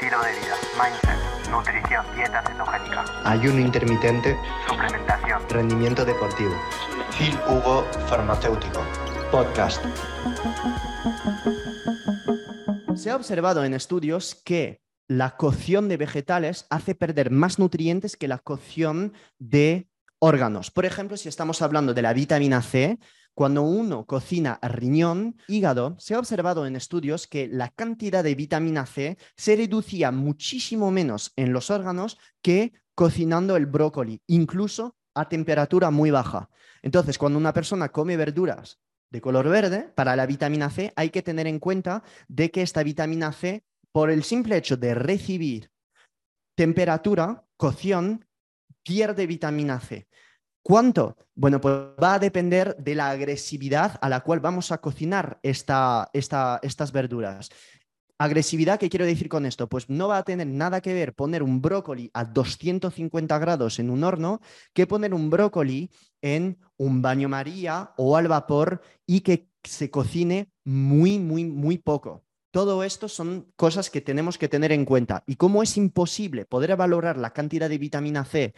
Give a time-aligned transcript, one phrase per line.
[0.00, 4.36] estilo de vida, mindset, nutrición, dieta cetogénica, ayuno intermitente,
[4.68, 6.52] suplementación, rendimiento deportivo.
[7.18, 8.80] Phil Hugo Farmacéutico.
[9.32, 9.84] Podcast.
[12.94, 18.28] Se ha observado en estudios que la cocción de vegetales hace perder más nutrientes que
[18.28, 19.88] la cocción de
[20.20, 20.70] órganos.
[20.70, 23.00] Por ejemplo, si estamos hablando de la vitamina C,
[23.38, 28.84] cuando uno cocina riñón, hígado, se ha observado en estudios que la cantidad de vitamina
[28.84, 35.92] C se reducía muchísimo menos en los órganos que cocinando el brócoli, incluso a temperatura
[35.92, 36.50] muy baja.
[36.82, 41.22] Entonces, cuando una persona come verduras de color verde, para la vitamina C hay que
[41.22, 43.62] tener en cuenta de que esta vitamina C,
[43.92, 45.70] por el simple hecho de recibir
[46.56, 48.26] temperatura, cocción,
[48.82, 50.08] pierde vitamina C.
[50.68, 51.16] ¿Cuánto?
[51.34, 56.10] Bueno, pues va a depender de la agresividad a la cual vamos a cocinar esta,
[56.12, 57.48] estas verduras.
[58.18, 59.66] Agresividad, ¿qué quiero decir con esto?
[59.70, 63.88] Pues no va a tener nada que ver poner un brócoli a 250 grados en
[63.88, 64.42] un horno
[64.74, 70.50] que poner un brócoli en un baño María o al vapor y que se cocine
[70.66, 72.26] muy, muy, muy poco.
[72.50, 75.24] Todo esto son cosas que tenemos que tener en cuenta.
[75.26, 78.52] Y como es imposible poder valorar la cantidad de vitamina C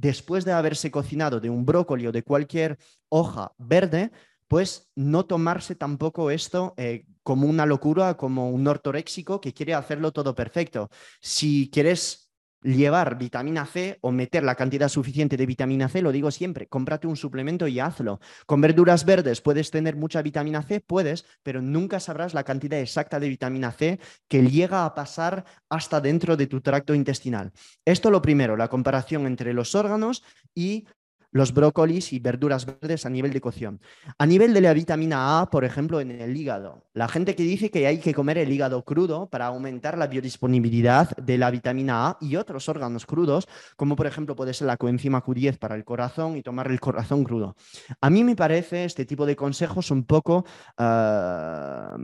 [0.00, 4.12] después de haberse cocinado de un brócoli o de cualquier hoja verde,
[4.46, 10.12] pues no tomarse tampoco esto eh, como una locura, como un ortoréxico que quiere hacerlo
[10.12, 10.88] todo perfecto.
[11.20, 12.27] Si quieres
[12.62, 17.06] llevar vitamina C o meter la cantidad suficiente de vitamina C, lo digo siempre, cómprate
[17.06, 18.20] un suplemento y hazlo.
[18.46, 23.20] Con verduras verdes puedes tener mucha vitamina C, puedes, pero nunca sabrás la cantidad exacta
[23.20, 27.52] de vitamina C que llega a pasar hasta dentro de tu tracto intestinal.
[27.84, 30.86] Esto lo primero, la comparación entre los órganos y
[31.30, 33.80] los brócolis y verduras verdes a nivel de cocción.
[34.18, 36.84] A nivel de la vitamina A, por ejemplo, en el hígado.
[36.94, 41.16] La gente que dice que hay que comer el hígado crudo para aumentar la biodisponibilidad
[41.16, 45.22] de la vitamina A y otros órganos crudos, como por ejemplo puede ser la coenzima
[45.22, 47.56] Q10 para el corazón y tomar el corazón crudo.
[48.00, 50.44] A mí me parece este tipo de consejos un poco...
[50.76, 51.96] Ah,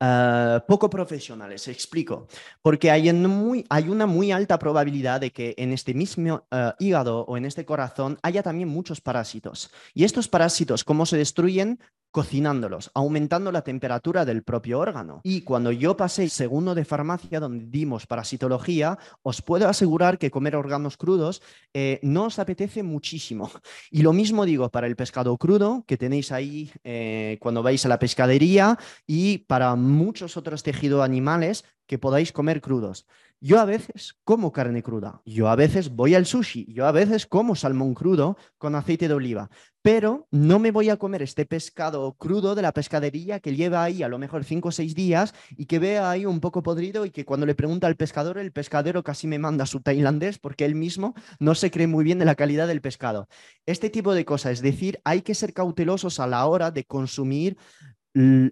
[0.00, 1.68] eh, poco profesionales.
[1.68, 2.26] Explico.
[2.62, 7.36] Porque hay, hay, una muy alta probabilidad de que en este mismo eh, hígado o
[7.36, 9.70] en este corazón haya también muchos parásitos.
[9.94, 11.78] Y estos parásitos, ¿cómo se destruyen?
[12.16, 15.20] Cocinándolos, aumentando la temperatura del propio órgano.
[15.22, 20.56] Y cuando yo pasé segundo de farmacia, donde dimos parasitología, os puedo asegurar que comer
[20.56, 21.42] órganos crudos
[21.74, 23.50] eh, no os apetece muchísimo.
[23.90, 27.90] Y lo mismo digo para el pescado crudo que tenéis ahí eh, cuando vais a
[27.90, 33.06] la pescadería y para muchos otros tejidos animales que podáis comer crudos.
[33.40, 37.26] Yo a veces como carne cruda, yo a veces voy al sushi, yo a veces
[37.26, 39.50] como salmón crudo con aceite de oliva,
[39.82, 44.02] pero no me voy a comer este pescado crudo de la pescadería que lleva ahí
[44.02, 47.10] a lo mejor cinco o seis días y que vea ahí un poco podrido y
[47.10, 50.74] que cuando le pregunta al pescador, el pescadero casi me manda su tailandés porque él
[50.74, 53.28] mismo no se cree muy bien de la calidad del pescado.
[53.64, 57.56] Este tipo de cosas, es decir, hay que ser cautelosos a la hora de consumir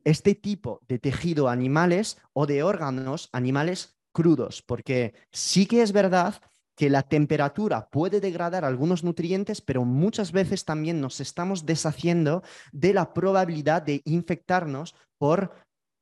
[0.05, 6.35] este tipo de tejido animales o de órganos animales crudos, porque sí que es verdad
[6.77, 12.43] que la temperatura puede degradar algunos nutrientes, pero muchas veces también nos estamos deshaciendo
[12.73, 15.53] de la probabilidad de infectarnos por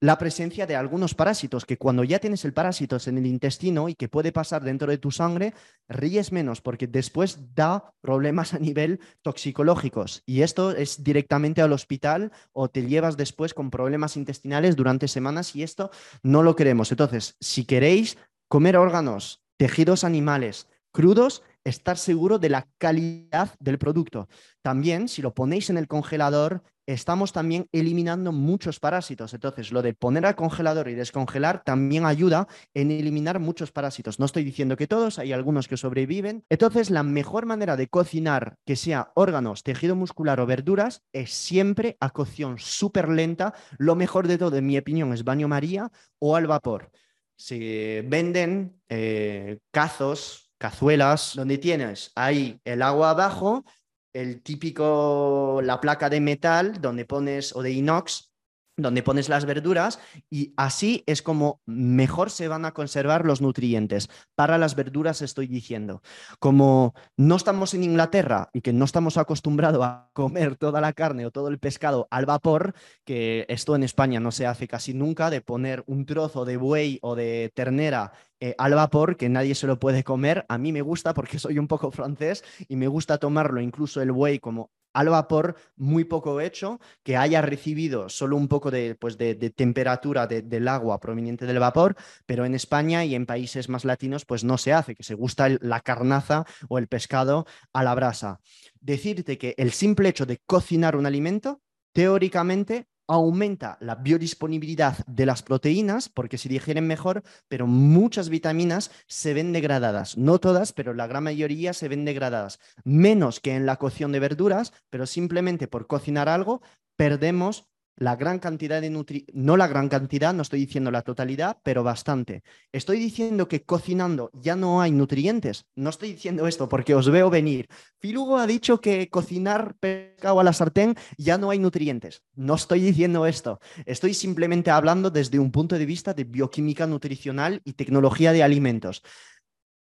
[0.02, 3.94] la presencia de algunos parásitos, que cuando ya tienes el parásito en el intestino y
[3.94, 5.54] que puede pasar dentro de tu sangre,
[5.88, 10.24] ríes menos porque después da problemas a nivel toxicológicos.
[10.26, 15.54] Y esto es directamente al hospital o te llevas después con problemas intestinales durante semanas
[15.54, 15.92] y esto
[16.24, 16.90] no lo queremos.
[16.90, 24.28] Entonces, si queréis comer órganos, tejidos animales crudos, estar seguro de la calidad del producto.
[24.62, 29.34] También, si lo ponéis en el congelador, estamos también eliminando muchos parásitos.
[29.34, 34.18] Entonces, lo de poner al congelador y descongelar también ayuda en eliminar muchos parásitos.
[34.18, 36.44] No estoy diciendo que todos, hay algunos que sobreviven.
[36.48, 41.96] Entonces, la mejor manera de cocinar que sea órganos, tejido muscular o verduras es siempre
[42.00, 43.54] a cocción súper lenta.
[43.78, 46.90] Lo mejor de todo, en mi opinión, es baño María o al vapor.
[47.36, 53.64] Se venden eh, cazos, cazuelas, donde tienes ahí el agua abajo,
[54.12, 58.31] el típico, la placa de metal donde pones, o de inox,
[58.76, 64.08] donde pones las verduras y así es como mejor se van a conservar los nutrientes.
[64.34, 66.02] Para las verduras estoy diciendo,
[66.38, 71.26] como no estamos en Inglaterra y que no estamos acostumbrados a comer toda la carne
[71.26, 72.74] o todo el pescado al vapor,
[73.04, 76.98] que esto en España no se hace casi nunca, de poner un trozo de buey
[77.02, 80.44] o de ternera eh, al vapor, que nadie se lo puede comer.
[80.48, 84.10] A mí me gusta porque soy un poco francés y me gusta tomarlo incluso el
[84.10, 89.18] whey como al vapor muy poco hecho, que haya recibido solo un poco de, pues
[89.18, 91.96] de, temperatura del agua proveniente del vapor,
[92.26, 95.48] pero en España y en países más latinos pues no se hace, que se gusta
[95.60, 98.40] la carnaza o el pescado a la brasa.
[98.80, 101.60] Decirte que el simple hecho de cocinar un alimento,
[101.92, 109.34] teóricamente aumenta la biodisponibilidad de las proteínas porque se digieren mejor, pero muchas vitaminas se
[109.34, 110.16] ven degradadas.
[110.16, 112.58] No todas, pero la gran mayoría se ven degradadas.
[112.84, 116.62] Menos que en la cocción de verduras, pero simplemente por cocinar algo
[116.96, 117.66] perdemos
[117.96, 121.82] la gran cantidad de nutrientes, no la gran cantidad, no estoy diciendo la totalidad, pero
[121.82, 122.42] bastante.
[122.72, 125.66] Estoy diciendo que cocinando ya no hay nutrientes.
[125.74, 127.68] No estoy diciendo esto porque os veo venir.
[127.98, 132.22] Filugo ha dicho que cocinar pescado a la sartén ya no hay nutrientes.
[132.34, 133.60] No estoy diciendo esto.
[133.86, 139.02] Estoy simplemente hablando desde un punto de vista de bioquímica nutricional y tecnología de alimentos.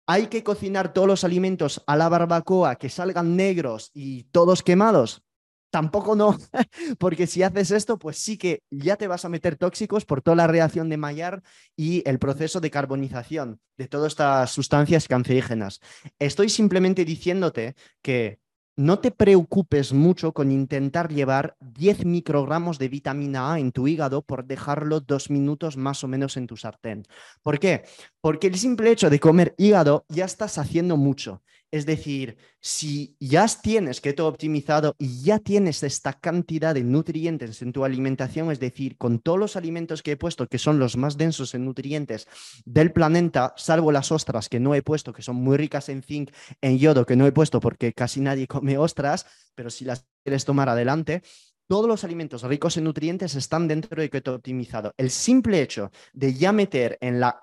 [0.07, 5.28] ¿Hay que cocinar todos los alimentos a la barbacoa que salgan negros y todos quemados?
[5.71, 6.39] Tampoco no,
[6.99, 10.37] porque si haces esto, pues sí que ya te vas a meter tóxicos por toda
[10.37, 11.43] la reacción de Maillard
[11.77, 15.81] y el proceso de carbonización de todas estas sustancias cancerígenas.
[16.19, 18.41] Estoy simplemente diciéndote que
[18.79, 24.23] no te preocupes mucho con intentar llevar 10 microgramos de vitamina A en tu hígado
[24.23, 27.03] por dejarlo dos minutos más o menos en tu sartén.
[27.43, 27.83] ¿Por qué?
[28.21, 31.43] Porque el simple hecho de comer hígado ya estás haciendo mucho.
[31.71, 37.73] Es decir, si ya tienes keto optimizado y ya tienes esta cantidad de nutrientes en
[37.73, 41.19] tu alimentación, es decir, con todos los alimentos que he puesto, que son los más
[41.19, 42.27] densos en nutrientes
[42.65, 46.31] del planeta, salvo las ostras que no he puesto, que son muy ricas en zinc,
[46.63, 50.47] en yodo, que no he puesto porque casi nadie come ostras, pero si las quieres
[50.47, 51.23] tomar adelante,
[51.67, 54.95] todos los alimentos ricos en nutrientes están dentro de keto optimizado.
[54.97, 57.39] El simple hecho de ya meter en la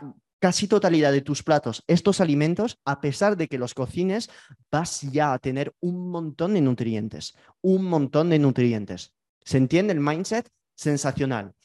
[0.46, 4.30] casi totalidad de tus platos estos alimentos, a pesar de que los cocines,
[4.72, 9.12] vas ya a tener un montón de nutrientes, un montón de nutrientes.
[9.44, 10.48] ¿Se entiende el mindset?
[10.76, 11.56] Sensacional.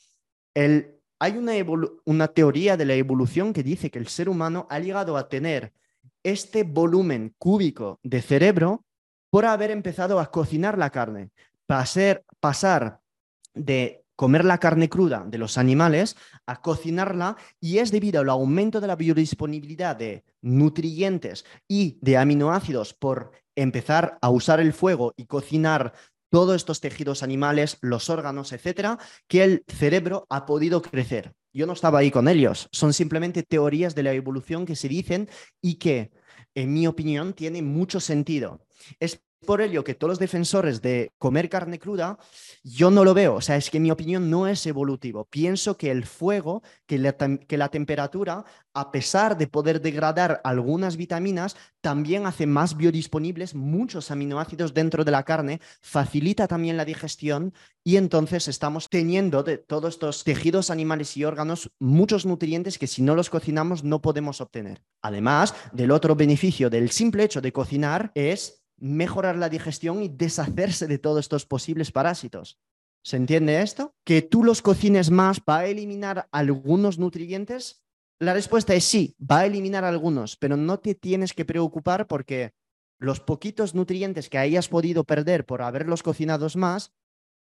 [0.55, 1.53] El, hay una,
[2.06, 5.75] una teoría de la evolución que dice que el ser humano ha llegado a tener
[6.23, 8.87] este volumen cúbico de cerebro
[9.29, 11.32] por haber empezado a cocinar la carne,
[11.67, 13.00] pasar, pasar
[13.53, 16.14] de comer la carne cruda de los animales
[16.44, 22.93] a cocinarla y es debido al aumento de la biodisponibilidad de nutrientes y de aminoácidos
[22.93, 25.94] por empezar a usar el fuego y cocinar
[26.28, 31.32] todos estos tejidos animales, los órganos, etcétera, que el cerebro ha podido crecer.
[31.55, 35.31] Yo no estaba ahí con ellos, son simplemente teorías de la evolución que se dicen
[35.62, 36.11] y que,
[36.55, 38.67] en mi opinión, tienen mucho sentido.
[38.99, 42.19] Es por ello que todos los defensores de comer carne cruda,
[42.62, 43.34] yo no lo veo.
[43.34, 45.25] O sea, es que mi opinión no es evolutivo.
[45.25, 48.44] Pienso que el fuego, que la, que la temperatura,
[48.75, 55.10] a pesar de poder degradar algunas vitaminas, también hace más biodisponibles muchos aminoácidos dentro de
[55.10, 61.16] la carne, facilita también la digestión y entonces estamos teniendo de todos estos tejidos animales
[61.16, 64.82] y órganos muchos nutrientes que si no los cocinamos no podemos obtener.
[65.02, 70.87] Además, del otro beneficio del simple hecho de cocinar es mejorar la digestión y deshacerse
[70.87, 72.59] de todos estos posibles parásitos.
[73.03, 73.94] ¿Se entiende esto?
[74.05, 77.82] ¿Que tú los cocines más va a eliminar algunos nutrientes?
[78.19, 82.53] La respuesta es sí, va a eliminar algunos, pero no te tienes que preocupar porque
[82.99, 86.93] los poquitos nutrientes que hayas podido perder por haberlos cocinados más,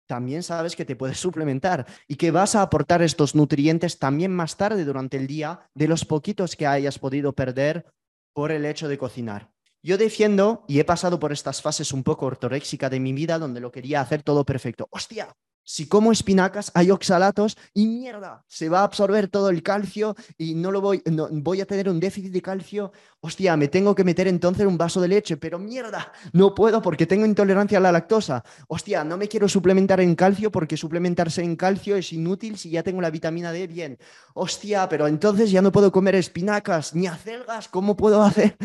[0.07, 4.55] también sabes que te puedes suplementar y que vas a aportar estos nutrientes también más
[4.55, 7.85] tarde durante el día de los poquitos que hayas podido perder
[8.33, 9.51] por el hecho de cocinar.
[9.81, 13.61] Yo defiendo, y he pasado por estas fases un poco ortoréxica de mi vida, donde
[13.61, 14.87] lo quería hacer todo perfecto.
[14.91, 15.33] ¡Hostia!
[15.63, 20.55] Si como espinacas hay oxalatos y mierda, se va a absorber todo el calcio y
[20.55, 22.91] no lo voy, voy a tener un déficit de calcio.
[23.19, 27.05] Hostia, me tengo que meter entonces un vaso de leche, pero mierda, no puedo porque
[27.05, 28.43] tengo intolerancia a la lactosa.
[28.67, 32.81] Hostia, no me quiero suplementar en calcio porque suplementarse en calcio es inútil si ya
[32.81, 33.99] tengo la vitamina D bien.
[34.33, 38.57] Hostia, pero entonces ya no puedo comer espinacas ni acelgas, ¿cómo puedo hacer?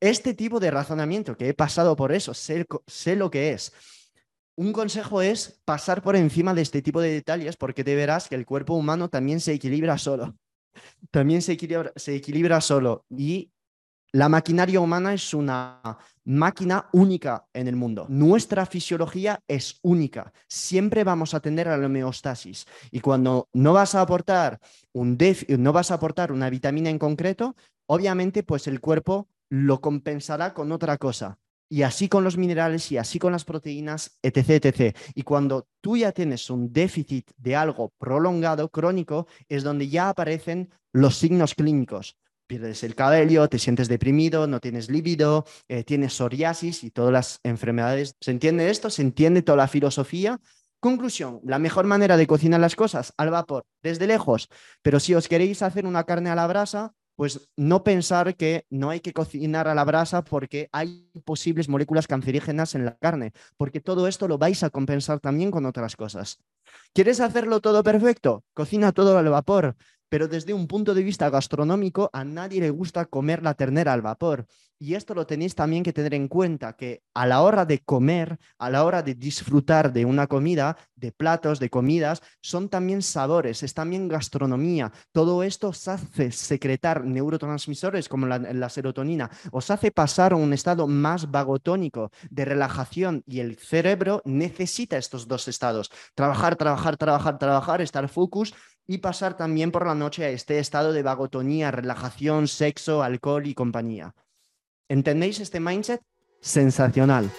[0.00, 2.66] Este tipo de razonamiento, que he pasado por eso, sé,
[3.16, 3.72] lo que es.
[4.56, 8.34] Un consejo es pasar por encima de este tipo de detalles porque te verás que
[8.34, 10.36] el cuerpo humano también se equilibra solo.
[11.10, 13.04] También se equilibra, solo.
[13.10, 13.50] Y
[14.12, 18.06] la maquinaria humana es una máquina única en el mundo.
[18.08, 20.32] Nuestra fisiología es única.
[20.46, 22.66] Siempre vamos a tener a la homeostasis.
[22.90, 24.60] Y cuando no vas a aportar
[24.92, 25.18] un
[25.58, 30.72] no vas a aportar una vitamina en concreto, obviamente pues el cuerpo lo compensará con
[30.72, 31.38] otra cosa.
[31.68, 34.96] Y así con los minerales y así con las proteínas, etc, etc.
[35.14, 40.70] Y cuando tú ya tienes un déficit de algo prolongado, crónico, es donde ya aparecen
[40.92, 42.16] los signos clínicos.
[42.48, 47.40] pierdes el cabello, te sientes deprimido, no tienes líbido, eh, tienes psoriasis y todas las
[47.44, 48.16] enfermedades.
[48.20, 48.90] ¿Se entiende esto?
[48.90, 50.40] ¿Se entiende toda la filosofía?
[50.80, 54.48] Conclusión, la mejor manera de cocinar las cosas al vapor, desde lejos,
[54.80, 58.88] pero si os queréis hacer una carne a la brasa, pues no pensar que no
[58.88, 63.78] hay que cocinar a la brasa porque hay posibles moléculas cancerígenas en la carne, porque
[63.78, 66.38] todo esto lo vais a compensar también con otras cosas.
[66.94, 68.42] ¿Quieres hacerlo todo perfecto?
[68.54, 69.76] Cocina todo al vapor
[70.10, 74.02] pero desde un punto de vista gastronómico a nadie le gusta comer la ternera al
[74.02, 74.46] vapor.
[74.82, 78.38] Y esto lo tenéis también que tener en cuenta, que a la hora de comer,
[78.58, 83.62] a la hora de disfrutar de una comida, de platos, de comidas, son también sabores,
[83.62, 84.90] es también gastronomía.
[85.12, 90.54] Todo esto os hace secretar neurotransmisores como la, la serotonina, os hace pasar a un
[90.54, 95.90] estado más vagotónico de relajación y el cerebro necesita estos dos estados.
[96.14, 98.54] Trabajar, trabajar, trabajar, trabajar, estar focus
[98.90, 103.54] y pasar también por la noche a este estado de vagotonía, relajación, sexo, alcohol y
[103.54, 104.16] compañía.
[104.88, 106.02] ¿Entendéis este mindset?
[106.40, 107.30] Sensacional.